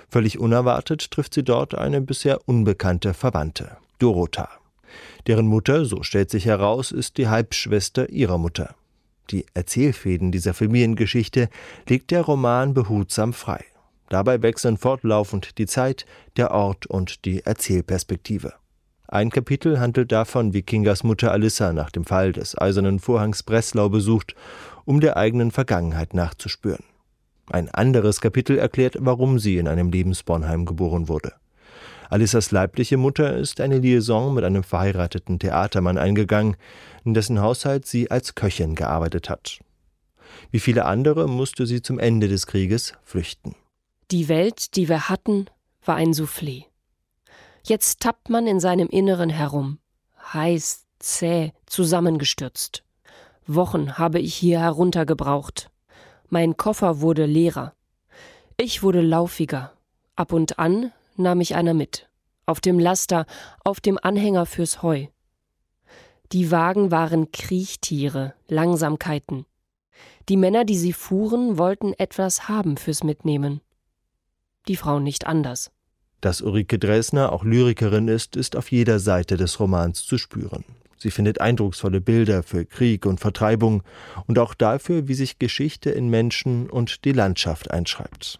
Völlig 0.10 0.40
unerwartet 0.40 1.12
trifft 1.12 1.36
sie 1.36 1.44
dort 1.44 1.76
eine 1.76 2.02
bisher 2.02 2.40
unbekannte 2.48 3.14
Verwandte, 3.14 3.78
Dorota. 4.00 4.50
Deren 5.28 5.46
Mutter, 5.46 5.86
so 5.86 6.02
stellt 6.02 6.32
sich 6.32 6.46
heraus, 6.48 6.92
ist 6.92 7.20
die 7.20 7.28
Halbschwester 7.28 8.10
ihrer 8.10 8.40
Mutter. 8.40 8.74
Die 9.30 9.46
Erzählfäden 9.54 10.32
dieser 10.32 10.54
Familiengeschichte 10.54 11.50
legt 11.88 12.12
der 12.12 12.22
Roman 12.22 12.74
behutsam 12.74 13.34
frei. 13.34 13.64
Dabei 14.10 14.42
wechseln 14.42 14.78
fortlaufend 14.78 15.58
die 15.58 15.66
Zeit, 15.66 16.06
der 16.38 16.52
Ort 16.52 16.86
und 16.86 17.26
die 17.26 17.46
Erzählperspektive. 17.46 18.54
Ein 19.08 19.30
Kapitel 19.30 19.80
handelt 19.80 20.12
davon, 20.12 20.54
wie 20.54 20.62
Kingas 20.62 21.04
Mutter 21.04 21.32
Alissa 21.32 21.74
nach 21.74 21.92
dem 21.92 22.04
Fall 22.04 22.32
des 22.32 22.58
Eisernen 22.58 23.00
Vorhangs 23.00 23.44
Breslau 23.44 23.90
besucht, 23.90 24.36
um 24.86 25.00
der 25.00 25.18
eigenen 25.18 25.52
Vergangenheit 25.52 26.14
nachzuspüren. 26.14 26.84
Ein 27.50 27.70
anderes 27.70 28.22
Kapitel 28.22 28.58
erklärt, 28.58 28.98
warum 29.00 29.38
sie 29.38 29.58
in 29.58 29.68
einem 29.68 29.92
Lebensbornheim 29.92 30.66
geboren 30.66 31.10
wurde. 31.10 31.34
Alissas 32.10 32.52
leibliche 32.52 32.98
Mutter 32.98 33.38
ist 33.38 33.62
eine 33.62 33.80
Liaison 33.80 34.34
mit 34.34 34.44
einem 34.44 34.64
verheirateten 34.64 35.40
Theatermann 35.40 35.98
eingegangen, 35.98 36.58
in 37.06 37.14
dessen 37.14 37.42
Haushalt 37.42 37.86
sie 37.86 38.12
als 38.12 38.36
Köchin 38.36 38.76
gearbeitet 38.76 39.30
hat. 39.30 39.60
Wie 40.52 40.60
viele 40.60 40.86
andere 40.86 41.28
musste 41.28 41.66
sie 41.66 41.82
zum 41.82 42.00
Ende 42.00 42.28
des 42.28 42.48
Krieges 42.48 42.94
flüchten. 43.04 43.56
Die 44.12 44.28
Welt, 44.28 44.76
die 44.76 44.90
wir 44.90 45.10
hatten, 45.10 45.48
war 45.86 45.96
ein 45.96 46.14
Soufflé. 46.14 46.66
Jetzt 47.66 48.02
tappt 48.02 48.30
man 48.30 48.46
in 48.48 48.60
seinem 48.60 48.90
Inneren 48.90 49.30
herum, 49.30 49.80
heiß, 50.34 50.86
zäh, 51.00 51.52
zusammengestürzt. 51.66 52.84
Wochen 53.46 53.98
habe 53.98 54.20
ich 54.20 54.36
hier 54.36 54.60
heruntergebraucht. 54.60 55.70
Mein 56.30 56.58
Koffer 56.58 57.02
wurde 57.02 57.26
leerer. 57.26 57.74
Ich 58.58 58.84
wurde 58.84 59.02
laufiger. 59.02 59.74
Ab 60.16 60.32
und 60.32 60.60
an 60.60 60.92
nahm 61.16 61.42
ich 61.42 61.56
einer 61.56 61.74
mit. 61.74 62.10
Auf 62.46 62.60
dem 62.60 62.80
Laster, 62.80 63.26
auf 63.64 63.80
dem 63.80 63.98
Anhänger 64.02 64.46
fürs 64.46 64.82
Heu. 64.82 65.08
Die 66.32 66.52
Wagen 66.52 66.92
waren 66.92 67.32
Kriechtiere, 67.32 68.34
Langsamkeiten. 68.48 69.46
Die 70.30 70.38
Männer, 70.38 70.66
die 70.66 70.78
sie 70.78 70.94
fuhren, 70.94 71.58
wollten 71.58 71.94
etwas 71.94 72.50
haben 72.50 72.78
fürs 72.78 73.04
Mitnehmen. 73.04 73.62
Die 74.68 74.76
Frauen 74.76 75.04
nicht 75.04 75.28
anders. 75.28 75.72
Dass 76.22 76.42
Ulrike 76.42 76.80
Dresner 76.80 77.34
auch 77.34 77.44
Lyrikerin 77.44 78.08
ist, 78.08 78.36
ist 78.38 78.56
auf 78.56 78.72
jeder 78.72 79.00
Seite 79.00 79.36
des 79.36 79.60
Romans 79.60 80.06
zu 80.06 80.18
spüren. 80.18 80.64
Sie 80.98 81.12
findet 81.12 81.42
eindrucksvolle 81.42 82.00
Bilder 82.00 82.44
für 82.44 82.66
Krieg 82.66 83.06
und 83.06 83.20
Vertreibung 83.20 83.84
und 84.26 84.40
auch 84.40 84.54
dafür, 84.54 85.10
wie 85.10 85.16
sich 85.16 85.38
Geschichte 85.38 85.90
in 85.90 86.10
Menschen 86.10 86.70
und 86.70 87.04
die 87.04 87.12
Landschaft 87.12 87.72
einschreibt. 87.72 88.40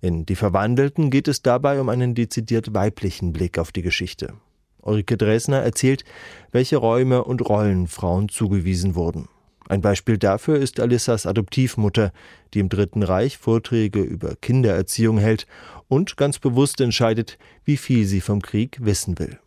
In 0.00 0.26
Die 0.26 0.36
Verwandelten 0.36 1.10
geht 1.10 1.28
es 1.28 1.42
dabei 1.42 1.80
um 1.80 1.88
einen 1.88 2.14
dezidiert 2.14 2.72
weiblichen 2.72 3.32
Blick 3.32 3.58
auf 3.58 3.72
die 3.72 3.82
Geschichte. 3.82 4.34
Ulrike 4.80 5.16
Dresner 5.16 5.58
erzählt, 5.58 6.04
welche 6.52 6.76
Räume 6.76 7.24
und 7.24 7.46
Rollen 7.48 7.88
Frauen 7.88 8.28
zugewiesen 8.28 8.94
wurden. 8.94 9.28
Ein 9.68 9.82
Beispiel 9.82 10.16
dafür 10.16 10.56
ist 10.56 10.80
Alissas 10.80 11.26
Adoptivmutter, 11.26 12.12
die 12.54 12.60
im 12.60 12.70
Dritten 12.70 13.02
Reich 13.02 13.36
Vorträge 13.36 14.00
über 14.00 14.34
Kindererziehung 14.36 15.18
hält 15.18 15.46
und 15.88 16.16
ganz 16.16 16.38
bewusst 16.38 16.80
entscheidet, 16.80 17.38
wie 17.64 17.76
viel 17.76 18.06
sie 18.06 18.22
vom 18.22 18.40
Krieg 18.40 18.78
wissen 18.80 19.18
will. 19.18 19.38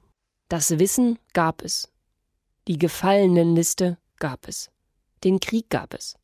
Das 0.48 0.78
Wissen 0.78 1.18
gab 1.34 1.64
es. 1.64 1.90
Die 2.68 2.78
Gefallenenliste 2.78 3.98
gab 4.20 4.48
es. 4.48 4.70
Den 5.24 5.40
Krieg 5.40 5.70
gab 5.70 5.94
es. 5.94 6.16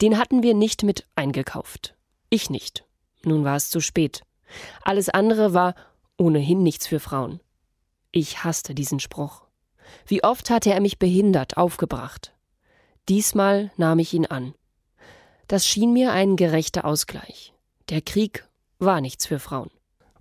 Den 0.00 0.18
hatten 0.18 0.42
wir 0.42 0.54
nicht 0.54 0.82
mit 0.82 1.06
eingekauft. 1.14 1.94
Ich 2.30 2.50
nicht. 2.50 2.87
Nun 3.28 3.44
war 3.44 3.56
es 3.56 3.68
zu 3.68 3.80
spät. 3.80 4.22
Alles 4.82 5.10
andere 5.10 5.52
war 5.52 5.74
ohnehin 6.16 6.62
nichts 6.62 6.86
für 6.86 6.98
Frauen. 6.98 7.40
Ich 8.10 8.42
hasste 8.42 8.74
diesen 8.74 9.00
Spruch. 9.00 9.42
Wie 10.06 10.24
oft 10.24 10.50
hatte 10.50 10.72
er 10.72 10.80
mich 10.80 10.98
behindert, 10.98 11.56
aufgebracht. 11.56 12.34
Diesmal 13.08 13.70
nahm 13.76 13.98
ich 13.98 14.14
ihn 14.14 14.26
an. 14.26 14.54
Das 15.46 15.66
schien 15.66 15.92
mir 15.92 16.12
ein 16.12 16.36
gerechter 16.36 16.84
Ausgleich. 16.84 17.54
Der 17.90 18.00
Krieg 18.00 18.46
war 18.78 19.00
nichts 19.00 19.26
für 19.26 19.38
Frauen. 19.38 19.70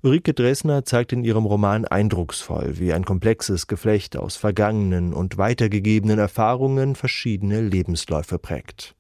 Ulrike 0.04 0.34
Dresner 0.34 0.86
zeigt 0.86 1.12
in 1.12 1.24
ihrem 1.24 1.46
Roman 1.46 1.86
eindrucksvoll, 1.86 2.78
wie 2.78 2.94
ein 2.94 3.04
komplexes 3.04 3.68
Geflecht 3.68 4.16
aus 4.16 4.36
vergangenen 4.36 5.14
und 5.14 5.38
weitergegebenen 5.38 6.20
Erfahrungen 6.20 6.96
verschiedene 6.96 7.62
Lebensläufe 7.62 8.38
prägt. 8.38 8.97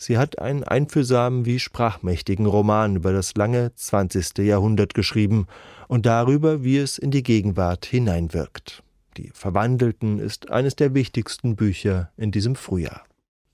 Sie 0.00 0.16
hat 0.16 0.38
einen 0.38 0.62
einfühlsamen 0.62 1.44
wie 1.44 1.58
sprachmächtigen 1.58 2.46
Roman 2.46 2.96
über 2.96 3.12
das 3.12 3.34
lange 3.34 3.74
20. 3.74 4.38
Jahrhundert 4.38 4.94
geschrieben 4.94 5.48
und 5.88 6.06
darüber, 6.06 6.62
wie 6.62 6.78
es 6.78 6.98
in 6.98 7.10
die 7.10 7.24
Gegenwart 7.24 7.84
hineinwirkt. 7.84 8.84
Die 9.16 9.30
Verwandelten 9.34 10.20
ist 10.20 10.52
eines 10.52 10.76
der 10.76 10.94
wichtigsten 10.94 11.56
Bücher 11.56 12.12
in 12.16 12.30
diesem 12.30 12.54
Frühjahr. 12.54 13.02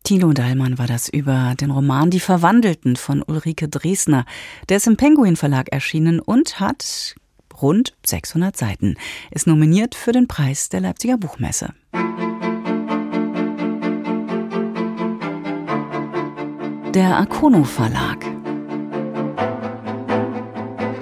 Tilo 0.02 0.34
Dallmann 0.34 0.76
war 0.76 0.86
das 0.86 1.08
über 1.08 1.54
den 1.58 1.70
Roman 1.70 2.10
Die 2.10 2.20
Verwandelten 2.20 2.96
von 2.96 3.22
Ulrike 3.22 3.70
Dresner. 3.70 4.26
Der 4.68 4.76
ist 4.76 4.86
im 4.86 4.98
Penguin 4.98 5.36
Verlag 5.36 5.72
erschienen 5.72 6.20
und 6.20 6.60
hat 6.60 7.14
rund 7.62 7.94
600 8.04 8.54
Seiten. 8.54 8.96
Ist 9.30 9.46
nominiert 9.46 9.94
für 9.94 10.12
den 10.12 10.28
Preis 10.28 10.68
der 10.68 10.82
Leipziger 10.82 11.16
Buchmesse. 11.16 11.72
Der 16.94 17.18
Akono 17.18 17.64
Verlag 17.64 18.24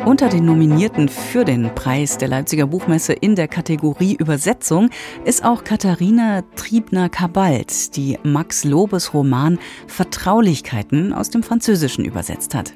unter 0.07 0.31
den 0.31 0.47
Nominierten 0.47 1.09
für 1.11 1.45
den 1.45 1.75
Preis 1.75 2.17
der 2.17 2.29
Leipziger 2.29 2.67
Buchmesse 2.67 3.13
in 3.13 3.37
der 3.37 3.47
Kategorie 3.47 4.15
Übersetzung 4.15 4.89
ist 5.27 5.45
auch 5.45 5.65
Katharina 5.65 6.43
Triebner-Kabalt, 6.57 7.95
die 7.97 8.19
Max 8.23 8.65
Lobes 8.65 9.13
Roman 9.13 9.59
Vertraulichkeiten 9.87 11.13
aus 11.13 11.29
dem 11.29 11.43
Französischen 11.43 12.07
übersetzt 12.07 12.55
hat. 12.55 12.73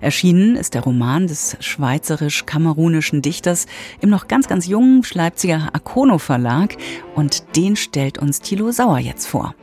Erschienen 0.00 0.54
ist 0.54 0.74
der 0.74 0.82
Roman 0.82 1.26
des 1.26 1.56
schweizerisch-kamerunischen 1.58 3.20
Dichters 3.20 3.66
im 4.00 4.10
noch 4.10 4.28
ganz, 4.28 4.46
ganz 4.46 4.68
jungen 4.68 5.02
Leipziger 5.12 5.70
Akono 5.72 6.18
Verlag 6.18 6.76
und 7.16 7.56
den 7.56 7.74
stellt 7.74 8.18
uns 8.18 8.40
Thilo 8.40 8.70
Sauer 8.70 9.00
jetzt 9.00 9.26
vor. 9.26 9.54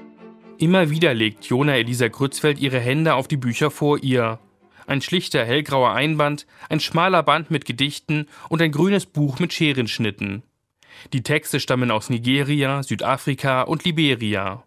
Immer 0.60 0.90
wieder 0.90 1.14
legt 1.14 1.46
Jona 1.46 1.78
Elisa 1.78 2.08
Grützfeld 2.08 2.58
ihre 2.60 2.80
Hände 2.80 3.14
auf 3.14 3.28
die 3.28 3.38
Bücher 3.38 3.70
vor 3.70 4.02
ihr 4.02 4.40
ein 4.88 5.02
schlichter 5.02 5.46
hellgrauer 5.46 5.92
Einband, 5.92 6.48
ein 6.70 6.80
schmaler 6.80 7.22
Band 7.22 7.52
mit 7.52 7.66
Gedichten 7.66 8.28
und 8.50 8.62
ein 8.62 8.72
grünes 8.72 9.06
Buch 9.06 9.38
mit 9.40 9.54
Scherenschnitten. 9.54 10.44
Die 11.14 11.22
Texte 11.22 11.60
stammen 11.60 11.92
aus 11.92 12.10
Nigeria, 12.10 12.82
Südafrika 12.82 13.64
und 13.64 13.84
Liberia. 13.84 14.64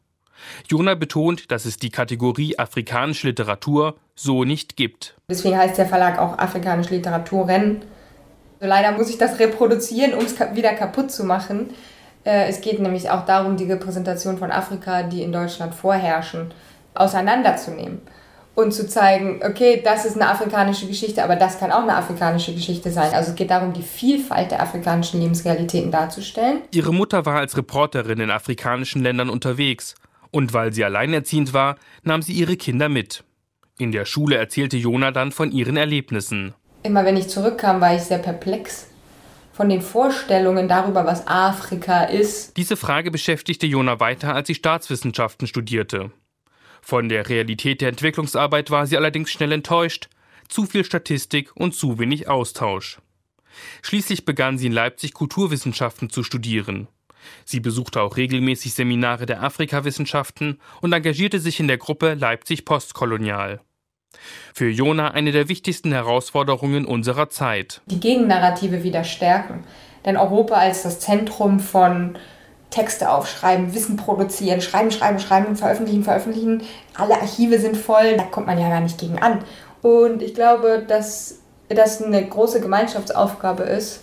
Jona 0.69 0.95
betont, 0.95 1.51
dass 1.51 1.65
es 1.65 1.77
die 1.79 1.91
Kategorie 1.91 2.59
afrikanische 2.59 3.29
Literatur 3.29 3.97
so 4.15 4.45
nicht 4.45 4.77
gibt. 4.77 5.17
Deswegen 5.29 5.57
heißt 5.57 5.79
der 5.79 5.87
Verlag 5.87 6.19
auch 6.19 6.39
afrikanische 6.39 6.95
Literaturen. 6.95 7.83
Leider 8.61 8.93
muss 8.93 9.11
ich 9.11 9.19
das 9.19 9.39
reproduzieren, 9.39 10.15
um 10.15 10.25
es 10.25 10.39
wieder 10.39 10.75
kaputt 10.75 11.11
zu 11.11 11.25
machen. 11.25 11.71
Äh, 12.25 12.49
es 12.49 12.61
geht 12.61 12.81
nämlich 12.81 13.11
auch 13.11 13.25
darum, 13.25 13.57
die 13.57 13.71
Repräsentation 13.71 14.39
von 14.39 14.51
Afrika, 14.51 15.03
die 15.03 15.23
in 15.23 15.33
Deutschland 15.33 15.75
vorherrschen, 15.75 16.53
auseinanderzunehmen 16.95 18.01
und 18.55 18.73
zu 18.73 18.87
zeigen, 18.87 19.41
okay, 19.45 19.81
das 19.83 20.05
ist 20.05 20.17
eine 20.17 20.29
afrikanische 20.29 20.87
Geschichte, 20.87 21.23
aber 21.23 21.37
das 21.37 21.59
kann 21.59 21.71
auch 21.73 21.83
eine 21.83 21.97
afrikanische 21.97 22.53
Geschichte 22.53 22.91
sein. 22.91 23.13
Also 23.15 23.31
es 23.31 23.37
geht 23.37 23.51
darum, 23.51 23.73
die 23.73 23.83
Vielfalt 23.83 24.51
der 24.51 24.63
afrikanischen 24.63 25.21
Lebensrealitäten 25.21 25.91
darzustellen. 25.91 26.63
Ihre 26.73 26.93
Mutter 26.93 27.25
war 27.27 27.39
als 27.39 27.57
Reporterin 27.57 28.21
in 28.21 28.31
afrikanischen 28.31 29.03
Ländern 29.03 29.31
unterwegs 29.31 29.95
und 30.31 30.53
weil 30.53 30.73
sie 30.73 30.85
alleinerziehend 30.85 31.55
war, 31.55 31.77
nahm 32.03 32.23
sie 32.23 32.33
ihre 32.33 32.57
Kinder 32.57 32.89
mit. 32.89 33.25
In 33.79 33.93
der 33.93 34.05
Schule 34.05 34.37
erzählte 34.37 34.77
Jona 34.77 35.11
dann 35.11 35.33
von 35.33 35.53
ihren 35.53 35.77
Erlebnissen. 35.77 36.55
Immer 36.83 37.05
wenn 37.05 37.17
ich 37.17 37.29
zurückkam, 37.29 37.81
war 37.81 37.95
ich 37.95 38.03
sehr 38.03 38.19
perplex 38.19 38.87
von 39.61 39.69
den 39.69 39.83
Vorstellungen 39.83 40.69
darüber, 40.69 41.05
was 41.05 41.27
Afrika 41.27 42.05
ist. 42.05 42.57
Diese 42.57 42.79
Frage 42.79 43.11
beschäftigte 43.11 43.67
Jona 43.67 44.01
weiter, 44.01 44.35
als 44.35 44.47
sie 44.47 44.55
Staatswissenschaften 44.55 45.47
studierte. 45.47 46.13
Von 46.81 47.11
der 47.11 47.29
Realität 47.29 47.83
der 47.83 47.91
Entwicklungsarbeit 47.91 48.71
war 48.71 48.87
sie 48.87 48.97
allerdings 48.97 49.31
schnell 49.31 49.53
enttäuscht. 49.53 50.09
Zu 50.49 50.65
viel 50.65 50.83
Statistik 50.83 51.55
und 51.55 51.75
zu 51.75 51.99
wenig 51.99 52.27
Austausch. 52.27 53.01
Schließlich 53.83 54.25
begann 54.25 54.57
sie 54.57 54.69
in 54.69 54.73
Leipzig 54.73 55.13
Kulturwissenschaften 55.13 56.09
zu 56.09 56.23
studieren. 56.23 56.89
Sie 57.45 57.61
besuchte 57.61 58.01
auch 58.01 58.17
regelmäßig 58.17 58.73
Seminare 58.73 59.27
der 59.27 59.43
Afrikawissenschaften 59.43 60.59
und 60.81 60.95
engagierte 60.95 61.39
sich 61.39 61.61
in 61.61 61.69
der 61.69 61.77
Gruppe 61.77 62.15
Leipzig 62.15 62.65
Postkolonial. 62.65 63.61
Für 64.55 64.69
Jona 64.69 65.13
eine 65.13 65.33
der 65.33 65.49
wichtigsten 65.49 65.91
Herausforderungen 65.93 66.85
unserer 66.85 67.31
Zeit. 67.31 67.81
Die 67.87 67.99
Gegennarrative 67.99 68.83
wieder 68.83 69.05
stärken. 69.05 69.65
Denn 70.05 70.17
Europa 70.17 70.55
als 70.55 70.83
das 70.83 71.01
Zentrum 71.01 71.61
von 71.61 72.19
Texte 72.71 73.11
aufschreiben, 73.11 73.75
Wissen 73.75 73.97
produzieren, 73.97 74.61
schreiben, 74.61 74.91
schreiben, 74.91 75.19
schreiben, 75.19 75.57
veröffentlichen, 75.57 76.05
veröffentlichen. 76.05 76.63
Alle 76.95 77.15
Archive 77.21 77.59
sind 77.59 77.77
voll, 77.77 78.17
da 78.17 78.25
kommt 78.25 78.47
man 78.47 78.59
ja 78.59 78.69
gar 78.69 78.81
nicht 78.81 78.99
gegen 78.99 79.19
an. 79.19 79.45
Und 79.83 80.23
ich 80.23 80.35
glaube, 80.35 80.85
dass 80.87 81.41
das 81.69 82.03
eine 82.03 82.27
große 82.27 82.61
Gemeinschaftsaufgabe 82.61 83.63
ist. 83.63 84.03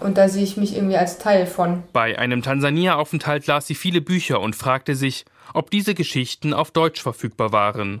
Und 0.00 0.16
da 0.16 0.28
sehe 0.28 0.44
ich 0.44 0.56
mich 0.56 0.74
irgendwie 0.74 0.96
als 0.96 1.18
Teil 1.18 1.46
von. 1.46 1.82
Bei 1.92 2.18
einem 2.18 2.40
Tansania-Aufenthalt 2.40 3.46
las 3.46 3.66
sie 3.66 3.74
viele 3.74 4.00
Bücher 4.00 4.40
und 4.40 4.56
fragte 4.56 4.94
sich, 4.94 5.26
ob 5.52 5.70
diese 5.70 5.94
Geschichten 5.94 6.54
auf 6.54 6.70
Deutsch 6.70 7.02
verfügbar 7.02 7.52
waren. 7.52 8.00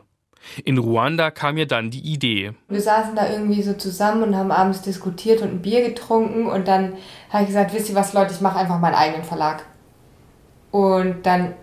In 0.64 0.78
Ruanda 0.78 1.30
kam 1.30 1.56
ihr 1.56 1.66
dann 1.66 1.90
die 1.90 2.00
Idee. 2.00 2.52
Wir 2.68 2.80
saßen 2.80 3.14
da 3.14 3.30
irgendwie 3.30 3.62
so 3.62 3.74
zusammen 3.74 4.22
und 4.22 4.36
haben 4.36 4.50
abends 4.50 4.82
diskutiert 4.82 5.42
und 5.42 5.48
ein 5.48 5.62
Bier 5.62 5.86
getrunken 5.86 6.46
und 6.46 6.66
dann 6.66 6.94
habe 7.30 7.42
ich 7.42 7.48
gesagt, 7.48 7.74
wisst 7.74 7.88
ihr 7.90 7.94
was 7.94 8.12
Leute, 8.12 8.32
ich 8.32 8.40
mache 8.40 8.58
einfach 8.58 8.80
meinen 8.80 8.94
eigenen 8.94 9.24
Verlag. 9.24 9.64
Und 10.70 11.26
dann 11.26 11.54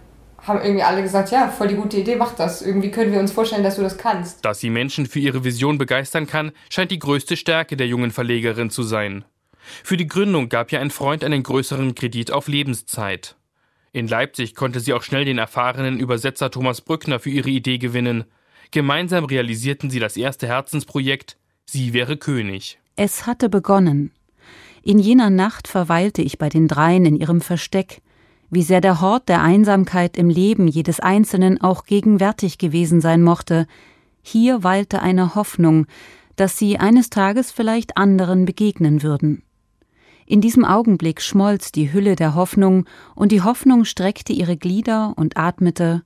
haben 0.45 0.61
irgendwie 0.61 0.83
alle 0.83 1.01
gesagt, 1.01 1.31
ja, 1.31 1.49
voll 1.49 1.67
die 1.67 1.75
gute 1.75 1.97
Idee, 1.97 2.15
mach 2.15 2.33
das. 2.35 2.61
Irgendwie 2.61 2.91
können 2.91 3.11
wir 3.11 3.19
uns 3.19 3.31
vorstellen, 3.31 3.63
dass 3.63 3.75
du 3.75 3.81
das 3.81 3.97
kannst. 3.97 4.45
Dass 4.45 4.59
sie 4.59 4.69
Menschen 4.69 5.05
für 5.05 5.19
ihre 5.19 5.43
Vision 5.43 5.77
begeistern 5.77 6.27
kann, 6.27 6.51
scheint 6.69 6.91
die 6.91 6.99
größte 6.99 7.35
Stärke 7.35 7.75
der 7.75 7.87
jungen 7.87 8.11
Verlegerin 8.11 8.69
zu 8.69 8.83
sein. 8.83 9.25
Für 9.83 9.97
die 9.97 10.07
Gründung 10.07 10.47
gab 10.47 10.71
ihr 10.71 10.79
ein 10.79 10.91
Freund 10.91 11.23
einen 11.23 11.43
größeren 11.43 11.95
Kredit 11.95 12.31
auf 12.31 12.47
Lebenszeit. 12.47 13.35
In 13.91 14.07
Leipzig 14.07 14.55
konnte 14.55 14.79
sie 14.79 14.93
auch 14.93 15.03
schnell 15.03 15.25
den 15.25 15.37
erfahrenen 15.37 15.99
Übersetzer 15.99 16.51
Thomas 16.51 16.81
Brückner 16.81 17.19
für 17.19 17.29
ihre 17.29 17.49
Idee 17.49 17.77
gewinnen. 17.77 18.25
Gemeinsam 18.71 19.25
realisierten 19.25 19.89
sie 19.89 19.99
das 19.99 20.17
erste 20.17 20.47
Herzensprojekt 20.47 21.37
Sie 21.69 21.91
wäre 21.91 22.15
König. 22.15 22.79
Es 22.95 23.25
hatte 23.27 23.49
begonnen. 23.49 24.11
In 24.83 24.99
jener 24.99 25.29
Nacht 25.29 25.67
verweilte 25.67 26.21
ich 26.21 26.37
bei 26.37 26.47
den 26.47 26.69
dreien 26.69 27.05
in 27.05 27.17
ihrem 27.17 27.41
Versteck, 27.41 28.01
wie 28.49 28.61
sehr 28.63 28.79
der 28.79 29.01
Hort 29.01 29.27
der 29.27 29.41
Einsamkeit 29.41 30.15
im 30.15 30.29
Leben 30.29 30.69
jedes 30.69 31.01
Einzelnen 31.01 31.59
auch 31.59 31.83
gegenwärtig 31.83 32.57
gewesen 32.57 33.01
sein 33.01 33.21
mochte, 33.21 33.67
hier 34.21 34.63
weilte 34.63 35.01
eine 35.01 35.35
Hoffnung, 35.35 35.87
dass 36.37 36.57
sie 36.57 36.77
eines 36.77 37.09
Tages 37.09 37.51
vielleicht 37.51 37.97
anderen 37.97 38.45
begegnen 38.45 39.03
würden. 39.03 39.43
In 40.25 40.39
diesem 40.39 40.63
Augenblick 40.63 41.21
schmolz 41.21 41.71
die 41.71 41.91
Hülle 41.91 42.15
der 42.15 42.35
Hoffnung, 42.35 42.85
und 43.15 43.31
die 43.31 43.41
Hoffnung 43.41 43.83
streckte 43.83 44.31
ihre 44.31 44.55
Glieder 44.55 45.13
und 45.17 45.37
atmete 45.37 46.03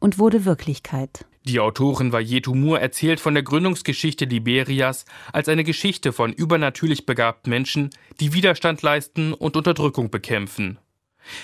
und 0.00 0.18
wurde 0.18 0.44
Wirklichkeit. 0.44 1.26
Die 1.46 1.60
Autorin 1.60 2.10
Vayetu 2.10 2.54
Moore 2.54 2.80
erzählt 2.80 3.20
von 3.20 3.34
der 3.34 3.42
Gründungsgeschichte 3.42 4.24
Liberias 4.24 5.04
als 5.30 5.46
eine 5.50 5.62
Geschichte 5.62 6.14
von 6.14 6.32
übernatürlich 6.32 7.04
begabten 7.04 7.50
Menschen, 7.50 7.90
die 8.18 8.32
Widerstand 8.32 8.80
leisten 8.80 9.34
und 9.34 9.54
Unterdrückung 9.54 10.10
bekämpfen. 10.10 10.78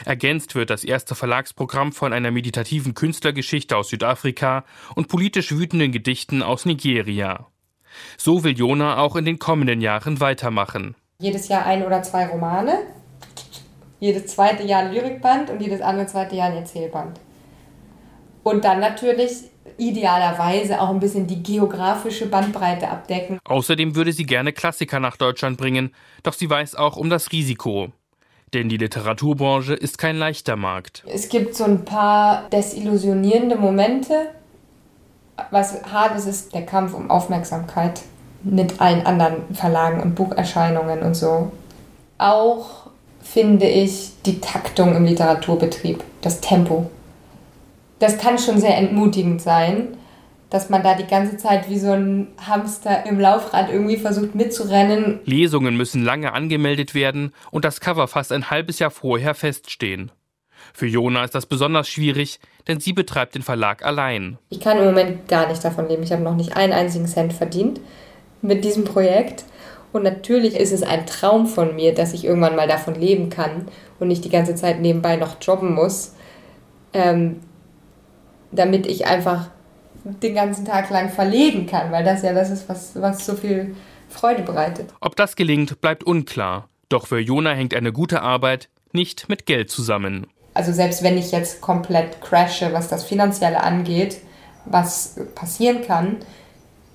Ergänzt 0.07 0.55
wird 0.55 0.71
das 0.71 0.85
erste 0.85 1.15
Verlagsprogramm 1.15 1.93
von 1.93 2.15
einer 2.15 2.31
meditativen 2.31 2.95
Künstlergeschichte 2.95 3.77
aus 3.77 3.91
Südafrika 3.91 4.65
und 4.95 5.09
politisch 5.09 5.53
wütenden 5.53 5.93
Gedichten 5.93 6.43
aus 6.43 6.65
Nigeria. 6.65 7.49
So 8.17 8.43
will 8.43 8.57
Jona 8.57 8.97
auch 8.99 9.17
in 9.17 9.27
den 9.27 9.39
kommenden 9.39 9.83
Jahren 9.83 10.19
weitermachen. 10.19 10.95
Jedes 11.19 11.49
Jahr 11.49 11.67
ein 11.67 11.85
oder 11.85 12.03
zwei 12.03 12.27
Romane, 12.27 12.79
jedes 13.99 14.29
zweite 14.29 14.63
Jahr 14.63 14.81
ein 14.81 14.95
Lyrikband 14.95 15.51
und 15.51 15.61
jedes 15.61 15.83
andere 15.83 16.07
zweite 16.07 16.37
Jahr 16.37 16.49
ein 16.49 16.57
Erzählband. 16.57 17.21
Und 18.43 18.65
dann 18.65 18.81
natürlich 18.81 19.51
idealerweise 19.77 20.81
auch 20.81 20.91
ein 20.91 21.01
bisschen 21.01 21.27
die 21.27 21.43
geografische 21.43 22.27
Bandbreite 22.27 22.89
abdecken. 22.89 23.39
Außerdem 23.45 23.95
würde 23.95 24.13
sie 24.13 24.25
gerne 24.25 24.53
Klassiker 24.53 25.01
nach 25.01 25.17
Deutschland 25.17 25.59
bringen, 25.59 25.95
doch 26.23 26.35
sie 26.35 26.49
weiß 26.49 26.75
auch 26.75 26.97
um 26.97 27.11
das 27.11 27.33
Risiko. 27.33 27.93
Denn 28.53 28.69
die 28.69 28.77
Literaturbranche 28.77 29.75
ist 29.75 29.99
kein 29.99 30.17
leichter 30.17 30.57
Markt. 30.57 31.05
Es 31.07 31.29
gibt 31.29 31.55
so 31.55 31.65
ein 31.65 31.85
paar 31.85 32.49
desillusionierende 32.51 33.57
Momente. 33.57 34.31
Was 35.51 35.83
hart 35.85 36.17
ist, 36.17 36.27
ist 36.27 36.55
der 36.55 36.67
Kampf 36.67 36.95
um 36.95 37.11
Aufmerksamkeit 37.11 38.03
mit 38.43 38.81
allen 38.81 39.07
anderen 39.07 39.55
Verlagen 39.55 40.01
und 40.01 40.15
Bucherscheinungen 40.15 41.03
und 41.03 41.15
so. 41.15 41.53
Auch 42.19 42.89
finde 43.21 43.69
ich 43.69 44.13
die 44.27 44.41
Taktung 44.41 44.97
im 44.97 45.05
Literaturbetrieb, 45.05 46.03
das 46.21 46.41
Tempo. 46.41 46.91
Das 48.01 48.19
kann 48.19 48.39
schon 48.39 48.59
sehr 48.59 48.77
entmutigend 48.77 49.41
sein, 49.41 49.97
dass 50.49 50.69
man 50.69 50.83
da 50.83 50.95
die 50.95 51.07
ganze 51.07 51.37
Zeit 51.37 51.69
wie 51.69 51.79
so 51.79 51.93
ein 51.93 52.29
Hamster 52.45 53.07
im 53.07 53.21
Laufrad 53.21 53.71
irgendwie 53.71 53.99
versucht 53.99 54.35
mitzurennen. 54.35 55.21
Lesungen 55.25 55.77
müssen 55.77 56.03
lange 56.03 56.33
angemeldet 56.33 56.95
werden 56.95 57.33
und 57.53 57.65
das 57.65 57.81
Cover 57.81 58.09
fast 58.09 58.33
ein 58.33 58.51
halbes 58.51 58.81
Jahr 58.81 58.91
vorher 58.91 59.35
feststehen. 59.35 60.11
Für 60.73 60.87
Jona 60.87 61.25
ist 61.25 61.35
das 61.35 61.47
besonders 61.47 61.89
schwierig, 61.89 62.41
denn 62.69 62.81
sie 62.81 62.93
betreibt 62.93 63.35
den 63.35 63.43
Verlag 63.43 63.85
allein. 63.85 64.39
Ich 64.49 64.61
kann 64.61 64.79
im 64.79 64.85
Moment 64.85 65.29
gar 65.29 65.49
nicht 65.49 65.65
davon 65.65 65.89
leben. 65.89 66.03
Ich 66.03 66.13
habe 66.13 66.23
noch 66.23 66.37
nicht 66.37 66.57
einen 66.57 66.73
einzigen 66.73 67.07
Cent 67.07 67.33
verdient 67.33 67.81
mit 68.43 68.65
diesem 68.65 68.85
Projekt. 68.85 69.45
Und 69.93 70.05
natürlich 70.05 70.55
ist 70.57 70.73
es 70.73 70.83
ein 70.83 71.07
Traum 71.07 71.47
von 71.47 71.75
mir, 71.75 71.95
dass 71.95 72.15
ich 72.15 72.25
irgendwann 72.25 72.57
mal 72.57 72.69
davon 72.69 72.95
leben 72.95 73.29
kann 73.29 73.67
und 73.99 74.09
nicht 74.09 74.25
die 74.25 74.31
ganze 74.31 74.55
Zeit 74.55 74.81
nebenbei 74.81 75.17
noch 75.17 75.37
jobben 75.43 75.75
muss, 75.75 76.15
ähm, 76.93 77.41
damit 78.53 78.87
ich 78.87 79.07
einfach 79.07 79.49
den 80.05 80.35
ganzen 80.35 80.65
Tag 80.65 80.91
lang 80.91 81.11
verlegen 81.11 81.67
kann, 81.67 81.93
weil 81.93 82.05
das 82.05 82.23
ja 82.23 82.33
das 82.33 82.51
ist, 82.51 82.69
was, 82.69 82.93
was 83.01 83.25
so 83.25 83.35
viel 83.35 83.75
Freude 84.09 84.43
bereitet. 84.43 84.93
Ob 85.01 85.17
das 85.17 85.37
gelingt, 85.37 85.81
bleibt 85.81 86.05
unklar. 86.05 86.69
Doch 86.89 87.07
für 87.07 87.19
Jona 87.19 87.53
hängt 87.53 87.75
eine 87.75 87.93
gute 87.93 88.23
Arbeit 88.23 88.69
nicht 88.93 89.29
mit 89.29 89.47
Geld 89.47 89.71
zusammen. 89.71 90.27
Also 90.55 90.73
selbst 90.73 91.03
wenn 91.03 91.17
ich 91.17 91.31
jetzt 91.31 91.61
komplett 91.61 92.21
crashe, 92.21 92.73
was 92.73 92.89
das 92.89 93.05
Finanzielle 93.05 93.63
angeht, 93.63 94.19
was 94.65 95.17
passieren 95.35 95.83
kann, 95.87 96.17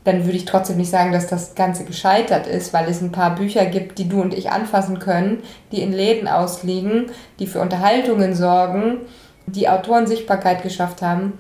dann 0.04 0.26
würde 0.26 0.38
ich 0.38 0.46
trotzdem 0.46 0.78
nicht 0.78 0.90
sagen, 0.90 1.12
dass 1.12 1.28
das 1.28 1.56
Ganze 1.56 1.86
gescheitert 1.86 2.48
ist, 2.48 2.74
weil 2.74 2.88
es 2.90 3.02
ein 3.02 3.12
paar 3.12 3.34
Bücher 3.34 3.66
gibt, 3.66 3.98
die 3.98 4.08
du 4.08 4.22
und 4.22 4.34
ich 4.34 4.52
anfassen 4.52 5.00
können, 5.00 5.42
die 5.72 5.82
in 5.82 5.94
Läden 5.94 6.28
ausliegen, 6.28 7.08
die 7.40 7.48
für 7.48 7.62
Unterhaltungen 7.62 8.36
sorgen, 8.36 8.98
die 9.48 9.70
Autoren 9.70 10.06
Sichtbarkeit 10.06 10.62
geschafft 10.62 11.02
haben 11.02 11.34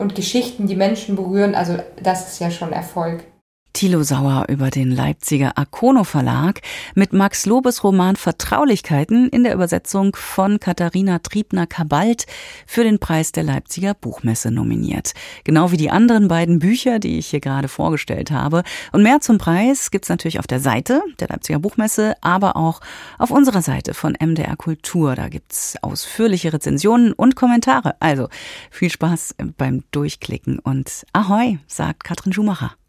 und 0.00 0.14
Geschichten, 0.14 0.66
die 0.66 0.76
Menschen 0.76 1.14
berühren. 1.14 1.54
Also 1.54 1.78
das 2.02 2.32
ist 2.32 2.40
ja 2.40 2.50
schon 2.50 2.72
Erfolg. 2.72 3.24
Thilo 3.72 4.02
Sauer 4.02 4.46
über 4.48 4.70
den 4.70 4.90
Leipziger 4.90 5.56
Akono 5.56 6.04
Verlag 6.04 6.60
mit 6.94 7.12
Max 7.12 7.46
Lobes 7.46 7.84
Roman 7.84 8.16
Vertraulichkeiten 8.16 9.28
in 9.28 9.44
der 9.44 9.54
Übersetzung 9.54 10.14
von 10.16 10.60
Katharina 10.60 11.18
Triebner-Kabalt 11.20 12.26
für 12.66 12.84
den 12.84 12.98
Preis 12.98 13.32
der 13.32 13.44
Leipziger 13.44 13.94
Buchmesse 13.94 14.50
nominiert. 14.50 15.12
Genau 15.44 15.72
wie 15.72 15.76
die 15.76 15.90
anderen 15.90 16.28
beiden 16.28 16.58
Bücher, 16.58 16.98
die 16.98 17.18
ich 17.18 17.28
hier 17.28 17.40
gerade 17.40 17.68
vorgestellt 17.68 18.30
habe. 18.30 18.64
Und 18.92 19.02
mehr 19.02 19.20
zum 19.20 19.38
Preis 19.38 19.90
gibt's 19.90 20.08
natürlich 20.08 20.38
auf 20.38 20.46
der 20.46 20.60
Seite 20.60 21.02
der 21.18 21.28
Leipziger 21.28 21.58
Buchmesse, 21.58 22.14
aber 22.20 22.56
auch 22.56 22.80
auf 23.18 23.30
unserer 23.30 23.62
Seite 23.62 23.94
von 23.94 24.16
MDR 24.20 24.56
Kultur. 24.56 25.14
Da 25.14 25.28
gibt's 25.28 25.76
ausführliche 25.82 26.52
Rezensionen 26.52 27.12
und 27.12 27.36
Kommentare. 27.36 27.94
Also 28.00 28.28
viel 28.70 28.90
Spaß 28.90 29.36
beim 29.56 29.84
Durchklicken 29.90 30.58
und 30.58 31.04
Ahoi, 31.12 31.58
sagt 31.66 32.04
Katrin 32.04 32.32
Schumacher. 32.32 32.79